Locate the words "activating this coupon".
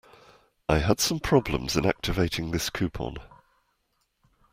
1.85-3.17